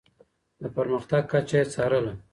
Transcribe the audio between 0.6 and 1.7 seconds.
د پرمختګ کچه يې